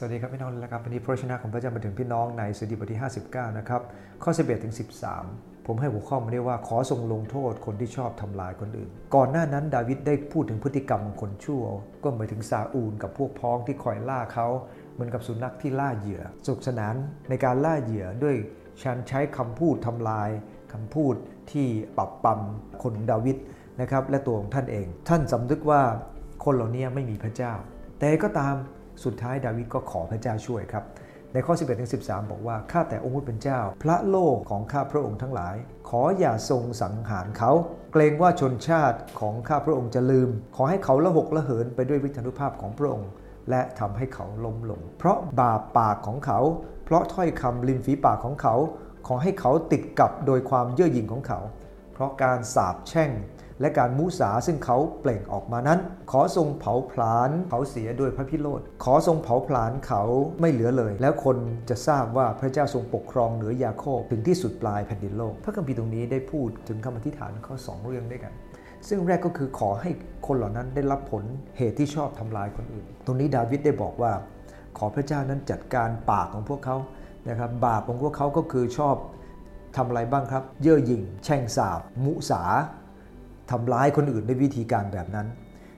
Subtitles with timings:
[0.00, 3.82] สวัสดีครับพี่น้องนะครับวันนี้พระชนะของพระเจ้ามาถึงพี่น้องในสดีบทที่ 59 นะครับ
[4.22, 4.74] ข้อ 11 ถึง
[5.20, 11.62] 13 ผมให้หัวข้อมาเรียกว่าขอทรงลงโทษคนที่ชอบทำลายคนอื่น ก่อนหน้านั้นดาวิดได้พูดถึงพฤติกรรมของคนชั่ว
[12.04, 14.48] ก็หมายถึงซาอูลกับพวกพ้องที่คอยล่าเขา
[14.94, 16.94] เหมือนกับสุนัขที่ล่าเหยื่อสุขสนาน
[17.28, 18.36] ในการล่าเหยื่อด้วย
[18.82, 20.30] ฉันใช้คำพูดทำลาย
[20.72, 21.14] คำพูด
[21.52, 21.66] ที่
[21.98, 23.36] ปรับปรำคนดาวิด
[23.80, 25.82] นะครับและตัวของท่านเอง ท่านสำนึกว่า
[26.44, 27.52] คนเหล่านี้ไม่มีพระเจ้า
[27.98, 28.56] แต่ก็ตาม
[29.04, 30.84] สุดท้ายดาวิดก็ขอพระเจ้าช่วยครับ
[31.32, 35.56] ในข้อ 11ถึง13 บอกว่า ข้าแต่องค์พระเป็นเจ้า พระโลกของข้าพระองค์ทั้งหลาย
[35.88, 37.52] ขออย่าทรงสังหารเขา
[37.92, 43.10] เกรงว่าชนชาติของข้าพระองค์จะลืม ขอให้เขาละหกละเหินไปด้วยวิทนุภาพของพระองค์
[43.50, 46.40] และทำให้เขาล้มลง เพราะบาปปากของเขา
[46.84, 48.54] เพราะถ้อยคำริมฝีปากของเขา
[49.06, 51.40] ขอให้เขาติดกับโดยความเย่อหยิ่งของเขา
[51.92, 53.10] เพราะการสาบแช่ง
[53.60, 55.78] และการมุสาซึ่งเขาเปล่งออกมานั้น
[56.10, 60.02] ขอทรงเผาผลาญเขาเสียด้วยพระพิโรธขอทรงเผาผลาญเขา
[60.40, 61.36] ไม่เหลือเลย แล้วคน
[61.70, 68.32] จะทราบว่าพระเจ้าทรงปกครองเหนือยาโคบถึงที่สุดปลายแผ่นดินโลก พระคัมภีร์ตรงนี้ได้พูดถึงคำอธิษฐานข้อ2เรื่องด้วยกัน
[68.88, 69.90] ซึ่งแรกก็คือขอให้
[70.26, 71.24] คนเหล่านั้นได้รับผล
[71.56, 74.12] เหตุที่ชอบทำลายคนอื่น ตรงนี้ดาวิดได้บอกว่า
[74.78, 76.76] ขอพระเจ้านั้นจัดการปากของพวกเขา
[77.28, 78.96] นะครับบาปของพวกเขาก็คือชอบ
[79.76, 82.42] ทำอะไรบ้างครับ เย่อหยิ่ง แช่งสาบ มุสา
[83.50, 85.26] ทำร้ายคนอื่นด้วยวิธีการแบบนั้น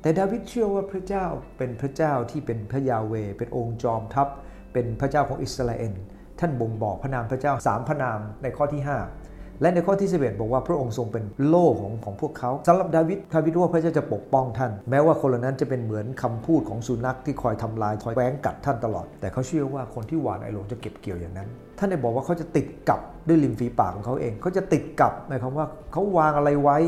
[0.00, 1.26] แต่ดาวิดเชื่อว่าพระเจ้า
[1.58, 4.28] เป็นพระเจ้าที่เป็นพระยาเว เป็นองค์จอมทัพ
[4.72, 5.94] เป็นพระเจ้าของอิสราเอล
[6.40, 21.48] ท่านบ่งบอกพระนามพระเจ้าสามพระนามในข้อที่ 5 และในข้อที่ 11 บอกว่าพระองค์ทรงเป็นโล่ของของพวกเขาสำหรับดาวิดดาวิดว่าพระเจ้าจะปกป้องท่าน แม้ว่าคนเหล่านั้นจะเป็นเหมือนคำพูดของสุนัขที่คอยทำลายคอยแหวงกัดท่านตลอด แต่เขาเชื่อว่าคนที่หวานไอหลงจะเก็บเกี่ยวอย่างนั้น
[21.78, 26.78] ท่านได้บอกว่าเขาจะติดกับด้วยริมฝีปากของเขาเองเขาจะติดกับหมายความว่าเขาวางอะไรไว้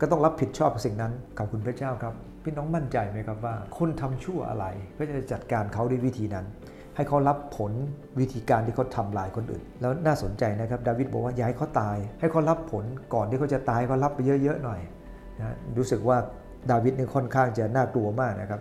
[0.00, 2.14] ก็ต้องรับผิดชอบสิ่งนั้นขอบคุณพระเจ้าครับ
[2.44, 6.46] พี่น้องมั่นใจไหมครับว่าคนทำชั่วอะไรพระเจ้าจะจัดการเขาด้วยวิธีนั้น
[6.96, 7.72] ให้เขารับผล
[8.20, 14.80] วิธีการที่เขาทำลายคนอื่น แล้วน่าสนใจนะครับดาวิดบอกว่าย้ายเขาตาย ให้เขารับผลก่อนที่เขาจะตายเขารับไปเยอะๆหน่อย
[15.40, 16.16] นะรู้สึกว่า
[16.70, 18.60] ดาวิดนี่ค่อนข้างจะน่ากลัวมากนะครับ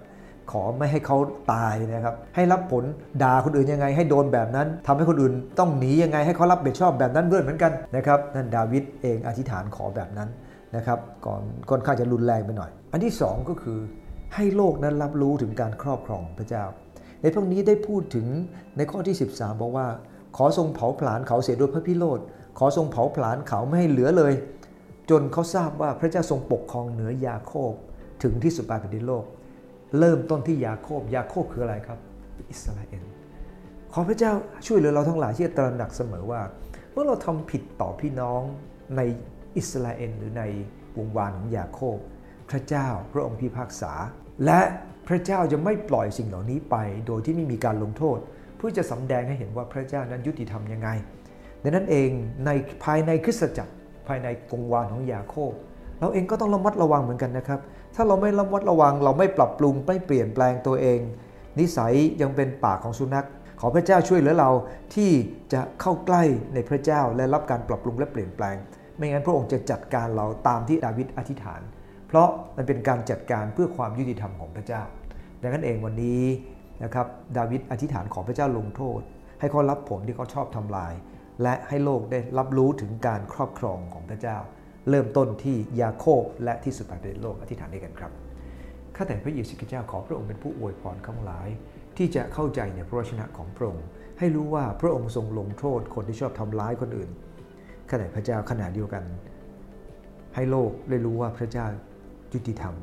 [0.52, 1.18] ขอไม่ให้เขา
[1.54, 2.84] ตายนะครับ ให้รับผล
[3.24, 10.30] ด่าคนอื่นยังไง ให้โดนแบบนั้นทำให้คนอื่นต้องหนียังไง ให้เขารับผิดชอบแบบนั้นด้วยเหมือนกันนะครับนั่นดาวิดเองอธิษฐานขอแบบนั้น
[10.76, 13.80] นะครับก่อนค่อนข้างจะรุนแรงไปหน่อย อันที่ 2 ก็คือ
[14.36, 16.64] ให้โลกนั้นรับรู้ถึงการครอบครองพระเจ้า
[17.22, 18.28] ในพวกนี้ได้พูดถึง
[18.78, 19.88] ในข้อที่ 13 บอกว่า
[20.38, 22.20] ขอทรงเผาผลาญเขาเสียด้วยพระพิโรธ
[22.58, 24.34] ขอทรงเผาผลาญเขาไม่ให้เหลือเลย
[25.10, 27.74] จนเขาทราบว่าพระเจ้าทรงปกครองเหนือยาโคบ
[28.24, 29.26] ถึงที่สุดปลายแผ่นดินโลก
[30.00, 32.00] เริ่มต้นที่ยาโคบยาโคบคืออะไรครับ
[32.52, 33.06] อิสราเอล
[33.94, 34.32] ขอพระเจ้า
[34.66, 36.42] ช่วยเหลือเราทั้งหลายที่จะตระหนักเสมอว่า
[36.92, 38.42] เมื่อเราทำผิดต่อพี่น้อง
[38.98, 39.02] ใน
[39.58, 40.44] อิสราเอลหรือใน
[40.98, 41.98] วงวานของยาโคบ
[42.50, 43.94] พระเจ้าพระองค์พิพากษา
[44.46, 44.62] และ
[45.08, 46.76] พระเจ้าจะไม่ปล่อยสิ่งเหล่านี้ไป
[47.08, 48.18] โดยที่ไม่มีการลงโทษ
[48.58, 50.90] เพื่อจะสำแดงให้เห็นว่าพระเจ้านั้นยุติธรรมยังไง
[51.64, 52.10] ดังนั้นเอง
[52.46, 52.50] ใน
[52.84, 53.74] ภายในคริสตจักร
[54.08, 55.52] ภายในกงวานของยาโคบ
[56.00, 57.60] เราเองก็ต้องระมัดระวังเหมือนกันนะครับ
[57.96, 61.00] ถ้าเราไม่ระมัดระวัง เราไม่ปรับปรุงไม่เปลี่ยนแปลงตัวเอง
[61.60, 63.28] นิสัยยังเป็นปากของสุนัข
[63.60, 64.50] ขอพระเจ้าช่วยเหลือเรา
[64.96, 65.12] ที่
[65.54, 68.58] จะเข้าใกล้ในพระเจ้าและรับการปรับปรุงและเปลี่ยนแปลง
[68.98, 71.62] ไม่งั้นพระองค์จะจัดการเราตามที่ดาวิดอธิษฐาน
[72.08, 74.84] เพราะมันเป็นการจัดการเพื่อความยุติธรรมของพระเจ้า
[75.42, 76.24] ดังนั้นเองวันนี้
[76.84, 79.00] นะครับดาวิดอธิษฐานขอพระเจ้าลงโทษ
[79.40, 80.94] ให้เขารับผลที่เขาชอบทำลาย
[81.44, 84.38] และให้โลกได้รับรู้ถึงการครอบครองของพระเจ้า
[84.90, 88.12] เริ่มต้นที่ยาโคบและที่สุดปลายประเทศโลกอธิษฐานด้วยกันครับ
[88.96, 91.48] ข้าแต่พระเยซูคริสต์เจ้าขอพระองค์เป็นผู้อวยพรข้างหลาย
[91.98, 93.86] ที่จะเข้าใจในพระวจนะของพระองค์
[94.20, 97.10] ให้รู้ว่าพระองค์ทรงลงโทษคนที่ชอบทำร้ายคนอื่น
[97.94, 99.04] ข้าแต่พระเจ้าขณะเดียวกัน
[100.36, 101.66] ให้โลกได้รู้ว่าพระเจ้า
[102.34, 102.76] ยุติธรรม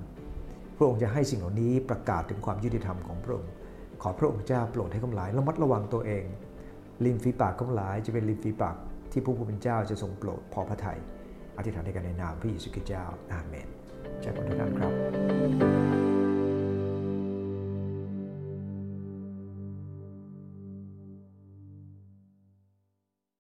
[0.77, 3.51] พระองค์จะให้สิ่งเหล่านี้ประกาศถึงความยุติธรรมของพระองค์
[4.03, 6.25] ขอพระองค์เจ้าโปรดให้กำลายระมัดระวังตัวเอง
[7.05, 8.77] ริมฝีปากกำลายจะเป็นริมฝีปาก
[9.13, 10.99] ที่ผู้เป็นเจ้าจะทรงโปรดพอพระทยัย
[11.57, 13.69] อธิษฐานในกันในนามพระเยซูคริสต์เจ้าอาเมน
[14.25, 16.10] จากคนทุกท่านครับ